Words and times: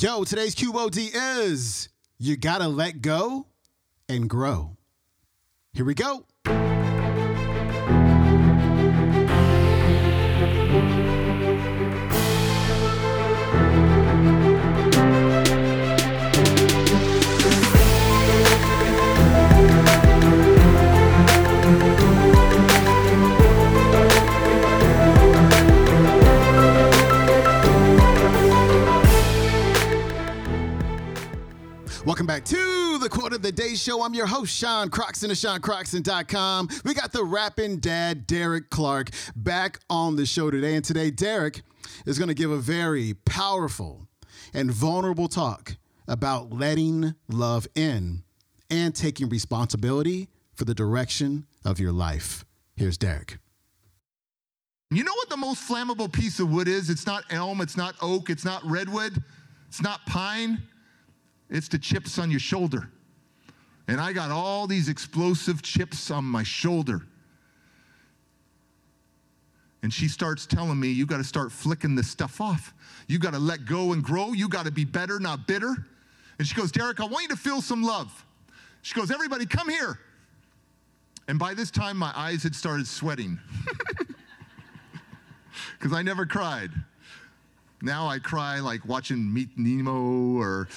Yo, 0.00 0.22
today's 0.22 0.54
QOD 0.54 1.10
is 1.12 1.88
you 2.20 2.36
gotta 2.36 2.68
let 2.68 3.02
go 3.02 3.48
and 4.08 4.30
grow. 4.30 4.76
Here 5.72 5.84
we 5.84 5.94
go. 5.94 6.24
To 32.48 32.96
the 32.96 33.10
Quote 33.10 33.34
of 33.34 33.42
the 33.42 33.52
Day 33.52 33.74
Show. 33.74 34.02
I'm 34.02 34.14
your 34.14 34.26
host, 34.26 34.56
Sean 34.56 34.88
Croxton 34.88 35.30
of 35.30 35.36
SeanCroxton.com. 35.36 36.70
We 36.82 36.94
got 36.94 37.12
the 37.12 37.22
rapping 37.22 37.76
dad, 37.76 38.26
Derek 38.26 38.70
Clark, 38.70 39.10
back 39.36 39.80
on 39.90 40.16
the 40.16 40.24
show 40.24 40.50
today. 40.50 40.74
And 40.74 40.82
today, 40.82 41.10
Derek 41.10 41.60
is 42.06 42.18
going 42.18 42.28
to 42.28 42.34
give 42.34 42.50
a 42.50 42.56
very 42.56 43.12
powerful 43.26 44.08
and 44.54 44.70
vulnerable 44.70 45.28
talk 45.28 45.76
about 46.06 46.50
letting 46.50 47.14
love 47.28 47.66
in 47.74 48.22
and 48.70 48.94
taking 48.94 49.28
responsibility 49.28 50.30
for 50.54 50.64
the 50.64 50.74
direction 50.74 51.44
of 51.66 51.78
your 51.78 51.92
life. 51.92 52.46
Here's 52.76 52.96
Derek. 52.96 53.36
You 54.90 55.04
know 55.04 55.14
what 55.16 55.28
the 55.28 55.36
most 55.36 55.68
flammable 55.68 56.10
piece 56.10 56.40
of 56.40 56.50
wood 56.50 56.66
is? 56.66 56.88
It's 56.88 57.06
not 57.06 57.24
elm, 57.28 57.60
it's 57.60 57.76
not 57.76 57.94
oak, 58.00 58.30
it's 58.30 58.46
not 58.46 58.64
redwood, 58.64 59.22
it's 59.68 59.82
not 59.82 60.06
pine. 60.06 60.62
It's 61.50 61.68
the 61.68 61.78
chips 61.78 62.18
on 62.18 62.30
your 62.30 62.40
shoulder. 62.40 62.90
And 63.86 64.00
I 64.00 64.12
got 64.12 64.30
all 64.30 64.66
these 64.66 64.88
explosive 64.88 65.62
chips 65.62 66.10
on 66.10 66.24
my 66.24 66.42
shoulder. 66.42 67.02
And 69.82 69.92
she 69.92 70.08
starts 70.08 70.46
telling 70.46 70.78
me, 70.78 70.88
you 70.88 71.06
got 71.06 71.18
to 71.18 71.24
start 71.24 71.52
flicking 71.52 71.94
this 71.94 72.10
stuff 72.10 72.40
off. 72.40 72.74
You 73.06 73.18
got 73.18 73.32
to 73.32 73.38
let 73.38 73.64
go 73.64 73.92
and 73.92 74.02
grow. 74.02 74.32
You 74.32 74.48
got 74.48 74.66
to 74.66 74.72
be 74.72 74.84
better, 74.84 75.18
not 75.18 75.46
bitter. 75.46 75.74
And 76.38 76.46
she 76.46 76.54
goes, 76.54 76.70
Derek, 76.70 77.00
I 77.00 77.06
want 77.06 77.22
you 77.22 77.28
to 77.28 77.36
feel 77.36 77.62
some 77.62 77.82
love. 77.82 78.26
She 78.82 78.94
goes, 78.94 79.10
everybody, 79.10 79.46
come 79.46 79.68
here. 79.68 79.98
And 81.26 81.38
by 81.38 81.54
this 81.54 81.70
time, 81.70 81.96
my 81.96 82.12
eyes 82.14 82.42
had 82.42 82.54
started 82.54 82.86
sweating 82.86 83.38
because 85.78 85.92
I 85.92 86.02
never 86.02 86.26
cried. 86.26 86.70
Now 87.82 88.08
I 88.08 88.18
cry 88.18 88.60
like 88.60 88.84
watching 88.86 89.32
Meet 89.32 89.50
Nemo 89.56 90.38
or 90.38 90.68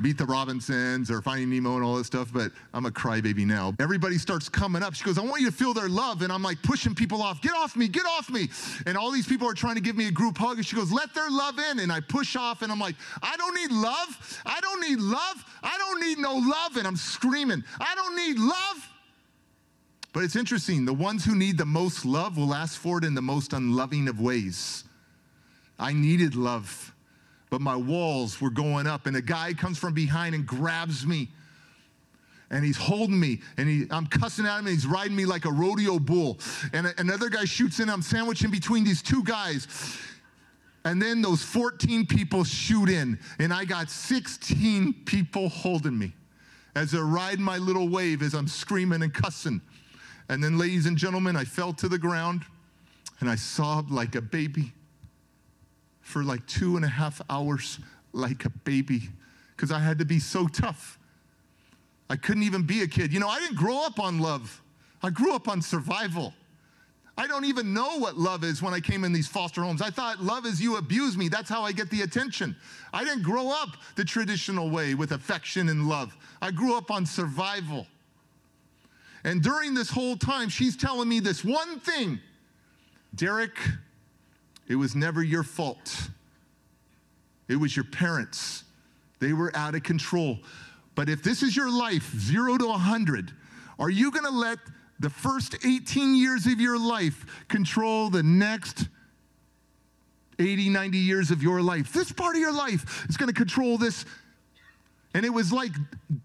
Meet 0.00 0.18
the 0.18 0.24
Robinsons 0.24 1.10
or 1.10 1.20
Finding 1.22 1.50
Nemo 1.50 1.76
and 1.76 1.84
all 1.84 1.96
this 1.96 2.06
stuff, 2.06 2.30
but 2.32 2.52
I'm 2.72 2.86
a 2.86 2.90
crybaby 2.90 3.46
now. 3.46 3.74
Everybody 3.78 4.18
starts 4.18 4.48
coming 4.48 4.82
up. 4.82 4.94
She 4.94 5.04
goes, 5.04 5.18
I 5.18 5.22
want 5.22 5.40
you 5.40 5.50
to 5.50 5.56
feel 5.56 5.74
their 5.74 5.88
love. 5.88 6.22
And 6.22 6.32
I'm 6.32 6.42
like 6.42 6.62
pushing 6.62 6.94
people 6.94 7.22
off. 7.22 7.40
Get 7.42 7.52
off 7.52 7.76
me, 7.76 7.88
get 7.88 8.06
off 8.06 8.30
me. 8.30 8.48
And 8.86 8.96
all 8.96 9.10
these 9.10 9.26
people 9.26 9.48
are 9.48 9.54
trying 9.54 9.74
to 9.74 9.80
give 9.80 9.96
me 9.96 10.08
a 10.08 10.10
group 10.10 10.38
hug. 10.38 10.56
And 10.56 10.66
she 10.66 10.76
goes, 10.76 10.90
let 10.90 11.14
their 11.14 11.30
love 11.30 11.58
in. 11.58 11.80
And 11.80 11.92
I 11.92 12.00
push 12.00 12.36
off 12.36 12.62
and 12.62 12.72
I'm 12.72 12.80
like, 12.80 12.96
I 13.22 13.36
don't 13.36 13.54
need 13.54 13.70
love. 13.70 14.42
I 14.46 14.60
don't 14.60 14.80
need 14.80 14.98
love. 14.98 15.44
I 15.62 15.76
don't 15.78 16.00
need 16.00 16.18
no 16.18 16.34
love. 16.34 16.76
And 16.76 16.86
I'm 16.86 16.96
screaming, 16.96 17.62
I 17.80 17.94
don't 17.94 18.16
need 18.16 18.38
love. 18.38 18.90
But 20.12 20.22
it's 20.22 20.36
interesting. 20.36 20.84
The 20.84 20.94
ones 20.94 21.24
who 21.24 21.34
need 21.34 21.58
the 21.58 21.66
most 21.66 22.04
love 22.04 22.36
will 22.38 22.54
ask 22.54 22.80
for 22.80 22.98
it 22.98 23.04
in 23.04 23.14
the 23.14 23.22
most 23.22 23.52
unloving 23.52 24.08
of 24.08 24.20
ways. 24.20 24.84
I 25.78 25.92
needed 25.92 26.36
love 26.36 26.93
but 27.54 27.60
my 27.60 27.76
walls 27.76 28.40
were 28.40 28.50
going 28.50 28.88
up. 28.88 29.06
And 29.06 29.14
a 29.14 29.22
guy 29.22 29.54
comes 29.54 29.78
from 29.78 29.94
behind 29.94 30.34
and 30.34 30.44
grabs 30.44 31.06
me. 31.06 31.28
And 32.50 32.64
he's 32.64 32.76
holding 32.76 33.18
me, 33.20 33.42
and 33.56 33.68
he, 33.68 33.86
I'm 33.92 34.08
cussing 34.08 34.44
at 34.44 34.58
him, 34.58 34.66
and 34.66 34.74
he's 34.74 34.88
riding 34.88 35.14
me 35.14 35.24
like 35.24 35.44
a 35.44 35.52
rodeo 35.52 36.00
bull. 36.00 36.40
And 36.72 36.88
a, 36.88 37.00
another 37.00 37.28
guy 37.28 37.44
shoots 37.44 37.78
in, 37.78 37.88
I'm 37.88 38.02
sandwiching 38.02 38.50
between 38.50 38.82
these 38.82 39.02
two 39.02 39.22
guys. 39.22 39.68
And 40.84 41.00
then 41.00 41.22
those 41.22 41.44
14 41.44 42.06
people 42.06 42.42
shoot 42.42 42.88
in, 42.88 43.20
and 43.38 43.52
I 43.52 43.64
got 43.64 43.88
16 43.88 45.04
people 45.04 45.48
holding 45.48 45.96
me 45.96 46.12
as 46.74 46.90
they're 46.90 47.04
riding 47.04 47.44
my 47.44 47.58
little 47.58 47.88
wave 47.88 48.20
as 48.20 48.34
I'm 48.34 48.48
screaming 48.48 49.04
and 49.04 49.14
cussing. 49.14 49.60
And 50.28 50.42
then, 50.42 50.58
ladies 50.58 50.86
and 50.86 50.96
gentlemen, 50.96 51.36
I 51.36 51.44
fell 51.44 51.72
to 51.74 51.88
the 51.88 51.98
ground 51.98 52.42
and 53.20 53.30
I 53.30 53.36
sobbed 53.36 53.92
like 53.92 54.16
a 54.16 54.22
baby 54.22 54.72
for 56.04 56.22
like 56.22 56.46
two 56.46 56.76
and 56.76 56.84
a 56.84 56.88
half 56.88 57.20
hours 57.28 57.80
like 58.12 58.44
a 58.44 58.50
baby 58.50 59.08
because 59.56 59.72
I 59.72 59.80
had 59.80 59.98
to 59.98 60.04
be 60.04 60.20
so 60.20 60.46
tough. 60.46 60.98
I 62.08 62.16
couldn't 62.16 62.42
even 62.44 62.62
be 62.62 62.82
a 62.82 62.86
kid. 62.86 63.12
You 63.12 63.18
know, 63.18 63.28
I 63.28 63.40
didn't 63.40 63.56
grow 63.56 63.84
up 63.84 63.98
on 63.98 64.20
love, 64.20 64.62
I 65.02 65.10
grew 65.10 65.34
up 65.34 65.48
on 65.48 65.60
survival. 65.60 66.32
I 67.16 67.28
don't 67.28 67.44
even 67.44 67.72
know 67.72 67.96
what 67.98 68.18
love 68.18 68.42
is 68.42 68.60
when 68.60 68.74
I 68.74 68.80
came 68.80 69.04
in 69.04 69.12
these 69.12 69.28
foster 69.28 69.62
homes. 69.62 69.80
I 69.80 69.88
thought 69.88 70.20
love 70.20 70.46
is 70.46 70.60
you 70.60 70.78
abuse 70.78 71.16
me. 71.16 71.28
That's 71.28 71.48
how 71.48 71.62
I 71.62 71.70
get 71.70 71.88
the 71.88 72.02
attention. 72.02 72.56
I 72.92 73.04
didn't 73.04 73.22
grow 73.22 73.50
up 73.50 73.76
the 73.94 74.04
traditional 74.04 74.68
way 74.68 74.94
with 74.94 75.12
affection 75.12 75.68
and 75.68 75.88
love. 75.88 76.16
I 76.42 76.50
grew 76.50 76.76
up 76.76 76.90
on 76.90 77.06
survival. 77.06 77.86
And 79.22 79.44
during 79.44 79.74
this 79.74 79.90
whole 79.90 80.16
time, 80.16 80.48
she's 80.48 80.76
telling 80.76 81.08
me 81.08 81.20
this 81.20 81.44
one 81.44 81.78
thing 81.78 82.18
Derek, 83.14 83.56
it 84.68 84.76
was 84.76 84.94
never 84.94 85.22
your 85.22 85.42
fault. 85.42 86.10
It 87.48 87.56
was 87.56 87.76
your 87.76 87.84
parents. 87.84 88.64
They 89.20 89.32
were 89.32 89.54
out 89.54 89.74
of 89.74 89.82
control. 89.82 90.38
But 90.94 91.08
if 91.08 91.22
this 91.22 91.42
is 91.42 91.56
your 91.56 91.70
life, 91.70 92.10
zero 92.16 92.56
to 92.56 92.66
100, 92.66 93.32
are 93.78 93.90
you 93.90 94.10
going 94.10 94.24
to 94.24 94.30
let 94.30 94.58
the 95.00 95.10
first 95.10 95.56
18 95.64 96.14
years 96.14 96.46
of 96.46 96.60
your 96.60 96.78
life 96.78 97.44
control 97.48 98.10
the 98.10 98.22
next 98.22 98.88
80, 100.38 100.70
90 100.70 100.98
years 100.98 101.30
of 101.30 101.42
your 101.42 101.60
life? 101.60 101.92
This 101.92 102.12
part 102.12 102.36
of 102.36 102.40
your 102.40 102.52
life 102.54 103.06
is 103.08 103.16
going 103.16 103.28
to 103.28 103.34
control 103.34 103.76
this 103.76 104.04
and 105.14 105.24
it 105.24 105.30
was 105.30 105.52
like 105.52 105.72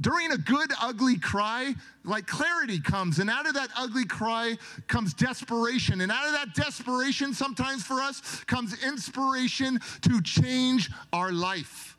during 0.00 0.30
a 0.30 0.38
good, 0.38 0.70
ugly 0.80 1.18
cry, 1.18 1.74
like 2.04 2.26
clarity 2.28 2.80
comes. 2.80 3.18
And 3.18 3.28
out 3.28 3.46
of 3.46 3.54
that 3.54 3.68
ugly 3.76 4.04
cry 4.04 4.56
comes 4.86 5.12
desperation. 5.12 6.00
And 6.00 6.12
out 6.12 6.26
of 6.26 6.32
that 6.32 6.54
desperation, 6.54 7.34
sometimes 7.34 7.82
for 7.82 8.00
us, 8.00 8.44
comes 8.44 8.80
inspiration 8.84 9.80
to 10.02 10.22
change 10.22 10.90
our 11.12 11.32
life. 11.32 11.95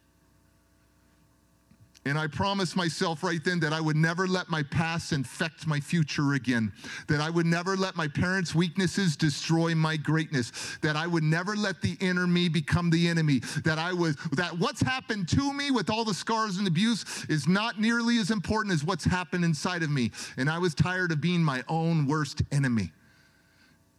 And 2.07 2.17
I 2.17 2.27
promised 2.27 2.77
myself 2.77 3.21
right 3.21 3.43
then 3.43 3.59
that 3.59 3.73
I 3.73 3.81
would 3.81 3.97
never 3.97 4.27
let 4.27 4.49
my 4.49 4.63
past 4.63 5.11
infect 5.11 5.67
my 5.67 5.79
future 5.79 6.33
again. 6.33 6.71
That 7.07 7.19
I 7.19 7.29
would 7.29 7.45
never 7.45 7.75
let 7.75 7.97
my 7.97 8.07
parents' 8.07 8.55
weaknesses 8.55 9.17
destroy 9.17 9.75
my 9.75 9.97
greatness. 9.97 10.77
That 10.81 10.95
I 10.95 11.05
would 11.05 11.23
never 11.23 11.55
let 11.57 11.81
the 11.81 11.97
inner 11.99 12.25
me 12.25 12.47
become 12.47 12.89
the 12.89 13.09
enemy. 13.09 13.39
That 13.65 13.77
I 13.77 13.91
was 13.91 14.15
that 14.33 14.57
what's 14.57 14.81
happened 14.81 15.27
to 15.29 15.53
me 15.53 15.69
with 15.69 15.89
all 15.89 16.05
the 16.05 16.13
scars 16.13 16.57
and 16.57 16.67
abuse 16.67 17.25
is 17.27 17.45
not 17.45 17.79
nearly 17.79 18.19
as 18.19 18.31
important 18.31 18.73
as 18.73 18.85
what's 18.85 19.03
happened 19.03 19.43
inside 19.43 19.83
of 19.83 19.89
me. 19.89 20.11
And 20.37 20.49
I 20.49 20.59
was 20.59 20.73
tired 20.73 21.11
of 21.11 21.19
being 21.19 21.43
my 21.43 21.63
own 21.67 22.07
worst 22.07 22.41
enemy. 22.53 22.91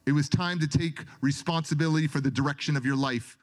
It 0.07 0.13
was 0.13 0.31
time 0.31 0.59
to 0.61 0.67
take 0.67 1.05
responsibility 1.21 2.07
for 2.07 2.21
the 2.21 2.31
direction 2.31 2.75
of 2.75 2.87
your 2.87 2.97
life. 2.97 3.37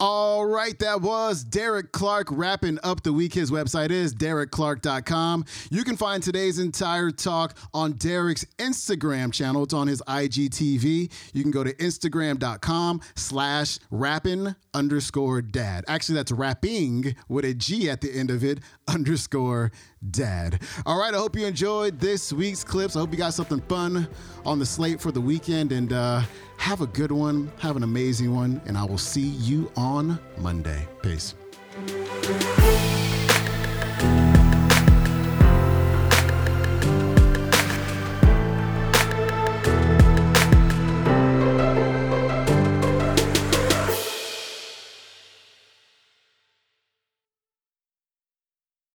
All 0.00 0.44
right, 0.44 0.78
that 0.80 1.00
was 1.00 1.44
Derek 1.44 1.92
Clark 1.92 2.28
wrapping 2.30 2.78
up 2.82 3.02
the 3.02 3.12
week. 3.12 3.34
His 3.34 3.50
website 3.50 3.90
is 3.90 4.14
derekclark.com. 4.14 5.44
You 5.70 5.84
can 5.84 5.96
find 5.96 6.22
today's 6.22 6.58
entire 6.58 7.10
talk 7.10 7.56
on 7.72 7.92
Derek's 7.92 8.44
Instagram 8.58 9.32
channel. 9.32 9.62
It's 9.62 9.74
on 9.74 9.86
his 9.86 10.02
IGTV. 10.02 11.10
You 11.32 11.42
can 11.42 11.50
go 11.50 11.64
to 11.64 11.72
instagram.com 11.74 13.00
slash 13.14 13.78
rapping 13.90 14.54
underscore 14.74 15.42
dad. 15.42 15.84
Actually, 15.88 16.16
that's 16.16 16.32
rapping 16.32 17.14
with 17.28 17.44
a 17.44 17.54
G 17.54 17.90
at 17.90 18.00
the 18.00 18.12
end 18.12 18.30
of 18.30 18.42
it, 18.44 18.60
underscore 18.88 19.72
dad. 20.10 20.62
All 20.86 20.98
right, 20.98 21.14
I 21.14 21.16
hope 21.16 21.36
you 21.36 21.46
enjoyed 21.46 22.00
this 22.00 22.32
week's 22.32 22.64
clips. 22.64 22.96
I 22.96 23.00
hope 23.00 23.12
you 23.12 23.18
got 23.18 23.34
something 23.34 23.60
fun 23.62 24.08
on 24.44 24.58
the 24.58 24.66
slate 24.66 25.00
for 25.00 25.12
the 25.12 25.20
weekend 25.20 25.72
and 25.72 25.92
uh, 25.92 26.22
have 26.56 26.80
a 26.80 26.86
good 26.86 27.12
one. 27.12 27.50
Have 27.58 27.76
an 27.76 27.82
amazing 27.82 28.34
one. 28.34 28.60
And 28.66 28.76
I 28.76 28.84
will 28.84 28.98
see 28.98 29.20
you 29.20 29.70
on 29.76 30.18
Monday. 30.38 30.86
Peace. 31.02 31.34